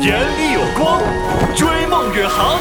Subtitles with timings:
[0.00, 1.00] 眼里有光，
[1.56, 2.58] 追梦远航，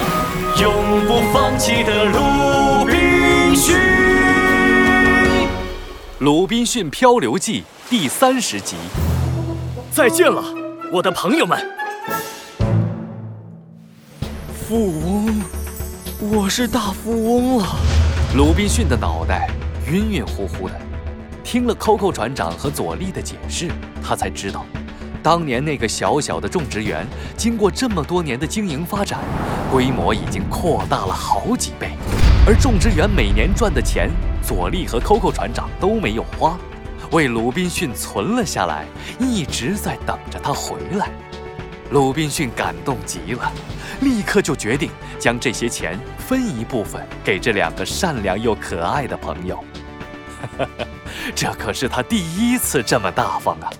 [0.58, 3.76] 永不放弃的鲁滨逊。
[6.20, 8.78] 《鲁滨逊漂流记》第三十集。
[9.92, 10.42] 再见了，
[10.94, 11.60] 我的朋友们。
[14.68, 15.42] 富翁，
[16.20, 17.68] 我是大富翁了。
[18.38, 19.50] 鲁滨逊的脑袋
[19.92, 20.76] 晕晕乎乎的，
[21.44, 23.70] 听了 Coco 船长和佐利的解释，
[24.02, 24.66] 他才知道。
[25.26, 27.04] 当年那个小小的种植园，
[27.36, 29.20] 经过这么多年的经营发展，
[29.72, 31.94] 规模已经扩大了好几倍。
[32.46, 34.12] 而种植园每年赚的钱，
[34.44, 36.60] 佐利和 Coco 船长都没有花，
[37.10, 38.86] 为鲁滨逊存了下来，
[39.18, 41.10] 一直在等着他回来。
[41.90, 43.52] 鲁滨逊感动极了，
[44.02, 49.58] 立刻就决定将这些钱分一部分给这两个善良又可爱的朋友。
[51.34, 53.72] 这可是他第一次这么大方啊！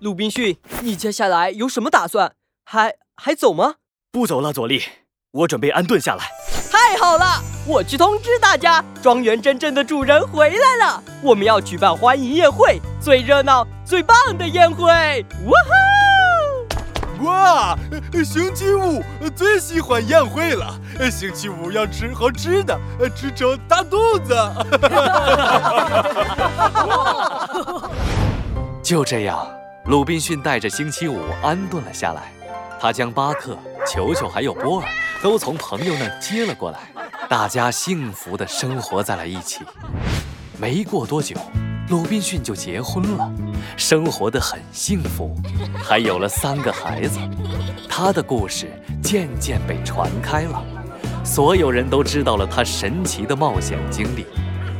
[0.00, 2.32] 鲁滨逊，你接下来有什么打算？
[2.64, 3.74] 还还走吗？
[4.10, 4.82] 不走了，佐利，
[5.32, 6.24] 我准备安顿下来。
[6.70, 11.02] 太好了，我去通知大家，庄园真正的主人回来了。
[11.22, 15.24] 我们要举办欢迎宴会，最热闹、最棒的宴会！
[15.46, 15.74] 哇哈！
[17.22, 17.78] 哇，
[18.24, 19.02] 星期五
[19.34, 20.78] 最喜欢宴会了。
[21.10, 22.78] 星期五要吃好吃的，
[23.16, 24.34] 吃成大肚子。
[28.82, 29.48] 就这样。
[29.86, 32.32] 鲁滨逊带着星期五安顿了下来，
[32.80, 34.88] 他将巴克、球球还有波尔
[35.22, 36.78] 都从朋友那接了过来，
[37.28, 39.60] 大家幸福地生活在了一起。
[40.58, 41.36] 没过多久，
[41.90, 43.30] 鲁滨逊就结婚了，
[43.76, 45.36] 生活得很幸福，
[45.74, 47.18] 还有了三个孩子。
[47.86, 50.64] 他的故事渐渐被传开了，
[51.22, 54.24] 所有人都知道了他神奇的冒险经历，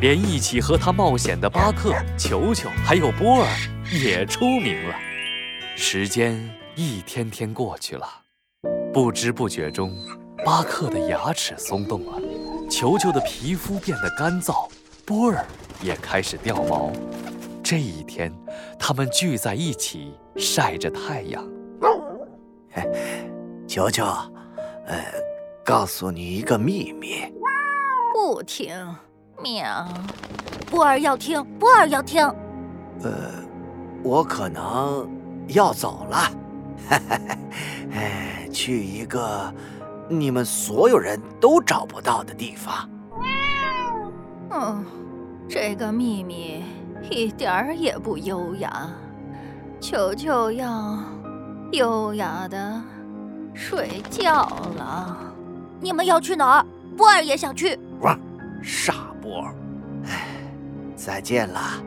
[0.04, 3.48] 连一起和他冒险的巴克、球球还有波尔。
[3.90, 4.94] 也出名了。
[5.78, 6.38] 时间
[6.74, 8.06] 一天天过去了，
[8.92, 9.96] 不知不觉中，
[10.44, 12.20] 巴克的牙齿松动了，
[12.68, 14.68] 球球的皮肤变得干燥，
[15.06, 15.42] 波尔
[15.80, 16.92] 也开始掉毛。
[17.62, 18.30] 这一天，
[18.78, 21.42] 他们聚在一起晒着太阳。
[23.66, 24.04] 球球，
[24.84, 25.02] 呃，
[25.64, 27.22] 告诉你一个秘密。
[28.12, 28.74] 不听，
[29.42, 29.86] 喵。
[30.70, 32.22] 波尔要听，波尔要听。
[33.02, 33.42] 呃。
[34.02, 35.08] 我可能
[35.48, 36.18] 要走了，
[37.90, 39.50] 哎，去一个
[40.10, 42.86] 你们所有人都找不到的地方。
[44.50, 44.84] 嗯，
[45.48, 46.62] 这个秘密
[47.08, 48.90] 一点儿也不优雅。
[49.80, 50.98] 球球要
[51.72, 52.78] 优雅的
[53.54, 54.46] 睡觉
[54.76, 55.16] 了。
[55.80, 56.66] 你们要去哪儿？
[56.94, 57.78] 波儿也想去。
[58.02, 58.14] 哇，
[58.62, 59.54] 傻波儿，
[60.06, 60.26] 哎，
[60.94, 61.82] 再见了。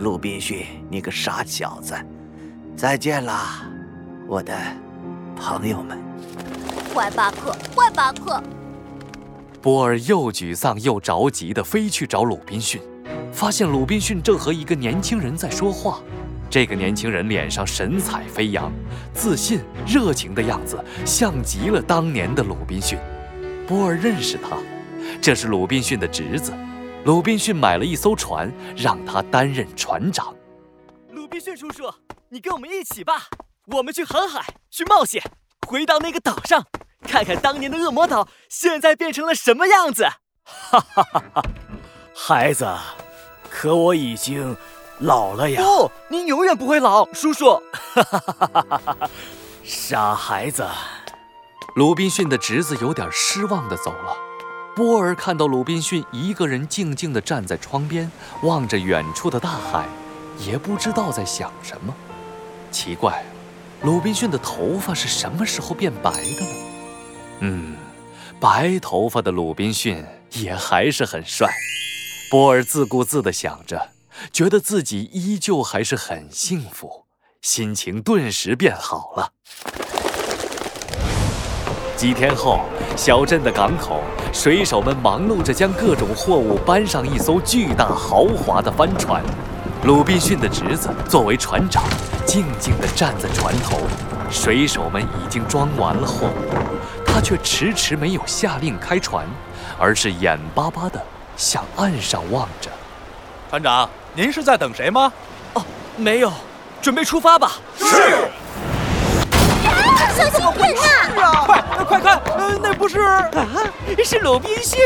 [0.00, 1.94] 鲁滨逊，你个傻小子，
[2.76, 3.32] 再见了，
[4.28, 4.54] 我的
[5.34, 5.98] 朋友们！
[6.94, 8.42] 坏巴克，坏巴克！
[9.62, 12.82] 波尔又沮丧又着急地飞去找鲁滨逊，
[13.32, 16.02] 发现鲁滨逊正和一个年轻人在说话。
[16.50, 18.70] 这个年轻人脸上神采飞扬，
[19.14, 22.98] 自信热情的样子，像极了当年的鲁滨逊。
[23.66, 24.58] 波尔认识他，
[25.22, 26.52] 这是鲁滨逊的侄子。
[27.04, 30.34] 鲁滨逊买了一艘船，让他担任船长。
[31.10, 31.92] 鲁滨逊叔叔，
[32.30, 33.24] 你跟我们一起吧，
[33.66, 35.22] 我们去航海，去冒险，
[35.68, 36.64] 回到那个岛上，
[37.06, 40.04] 看看当年的恶魔岛现在变成了什么样子。
[40.44, 41.42] 哈哈哈哈！
[42.14, 42.66] 孩子，
[43.50, 44.56] 可我已经
[45.00, 45.62] 老了呀。
[45.62, 47.62] 不，您永远不会老，叔叔。
[47.72, 49.10] 哈哈哈哈哈哈！
[49.62, 50.66] 傻孩子。
[51.74, 54.16] 鲁滨逊的侄子有点失望的走了。
[54.76, 58.10] 波尔看到鲁滨逊一个人静静地站在窗边，
[58.42, 59.86] 望着远处的大海，
[60.40, 61.94] 也不知道在想什么。
[62.72, 63.24] 奇怪，
[63.82, 66.56] 鲁滨逊的头发是什么时候变白的呢？
[67.40, 67.76] 嗯，
[68.40, 71.48] 白头发的鲁滨逊也还是很帅。
[72.28, 73.90] 波尔自顾自地想着，
[74.32, 77.04] 觉得自己依旧还是很幸福，
[77.42, 79.30] 心情顿时变好了。
[81.96, 82.60] 几天后，
[82.96, 84.02] 小镇的港口，
[84.32, 89.22] 水手们忙碌着将各种货物搬上一艘巨大豪华的帆船。
[89.84, 91.84] 鲁滨逊的侄子作为船长，
[92.26, 93.78] 静静地站在船头。
[94.30, 99.24] 水手们已经装完了货物，他却迟迟没有下令开船，
[99.78, 101.00] 而是眼巴巴地
[101.36, 102.70] 向岸上望着。
[103.50, 105.12] 船长，您是在等谁吗？
[105.52, 105.62] 哦，
[105.96, 106.32] 没有，
[106.82, 107.52] 准备出发吧。
[107.78, 107.86] 是。
[109.64, 110.80] 啊小心点呐！
[112.84, 113.30] 不是啊，
[114.04, 114.78] 是鲁滨逊，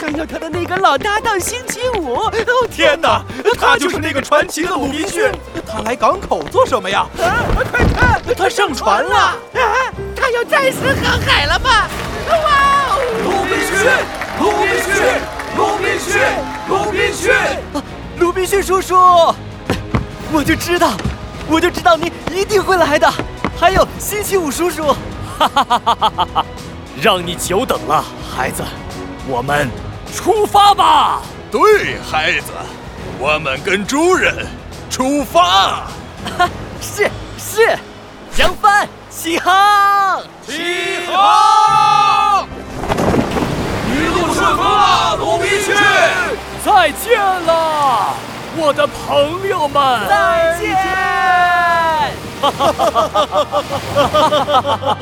[0.00, 2.14] 还有他的那个老搭档星期五。
[2.14, 2.32] 哦
[2.70, 3.22] 天哪，
[3.60, 5.30] 他就是那个传奇的鲁滨逊。
[5.70, 7.06] 他来港口做什么呀？
[7.18, 9.14] 啊，快看，他上船了！
[9.14, 9.36] 啊，
[10.16, 11.86] 他要战神航海了吗？
[12.30, 12.34] 哇
[12.88, 12.96] 哦！
[13.26, 13.76] 鲁滨逊，
[14.40, 14.96] 鲁滨逊，
[15.58, 16.16] 鲁滨逊，
[16.66, 17.30] 鲁滨逊，
[18.20, 18.94] 鲁滨逊叔叔，
[20.32, 20.92] 我就知道，
[21.46, 23.06] 我就知道你一定会来的。
[23.60, 24.96] 还有星期五叔叔，
[25.38, 26.46] 哈哈哈哈哈哈！
[27.00, 28.04] 让你久等了，
[28.34, 28.62] 孩子，
[29.28, 29.68] 我们
[30.14, 31.22] 出发吧。
[31.50, 32.52] 对，孩子，
[33.18, 34.46] 我们跟猪人
[34.88, 35.86] 出发。
[36.80, 37.78] 是 是，
[38.36, 42.46] 扬帆起航，起航！
[43.92, 45.74] 一路顺风啊，鲁滨逊！
[46.64, 48.14] 再见了，
[48.56, 50.08] 我的朋友们！
[50.08, 50.74] 再见！
[52.40, 53.64] 哈哈哈哈哈
[54.72, 54.96] 哈！